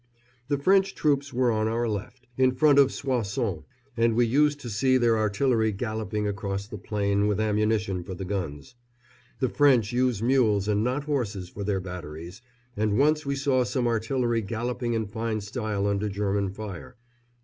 The 0.47 0.57
French 0.57 0.95
troops 0.95 1.31
were 1.31 1.51
on 1.51 1.67
our 1.67 1.87
left, 1.87 2.25
in 2.35 2.53
front 2.55 2.79
of 2.79 2.91
Soissons, 2.91 3.61
and 3.95 4.15
we 4.15 4.25
used 4.25 4.59
to 4.61 4.69
see 4.71 4.97
their 4.97 5.15
artillery 5.15 5.71
galloping 5.71 6.27
across 6.27 6.65
the 6.65 6.79
plain 6.79 7.27
with 7.27 7.39
ammunition 7.39 8.03
for 8.03 8.15
the 8.15 8.25
guns. 8.25 8.73
The 9.41 9.47
French 9.49 9.93
use 9.93 10.19
mules 10.23 10.67
and 10.67 10.83
not 10.83 11.03
horses 11.03 11.49
for 11.49 11.63
their 11.63 11.79
batteries, 11.79 12.41
and 12.75 12.97
once 12.97 13.27
we 13.27 13.35
saw 13.35 13.63
some 13.63 13.85
artillery 13.85 14.41
galloping 14.41 14.93
in 14.95 15.05
fine 15.05 15.39
style 15.39 15.85
under 15.85 16.09
German 16.09 16.49
fire. 16.49 16.95